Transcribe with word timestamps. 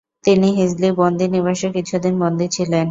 তিনি 0.23 0.47
হিজলি 0.57 0.89
বন্দি 0.99 1.25
নিবাসে 1.27 1.67
কিছুদিন 1.75 2.13
বন্দী 2.21 2.47
ছিলেন। 2.55 2.79